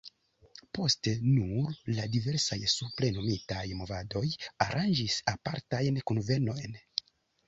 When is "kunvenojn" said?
6.13-6.75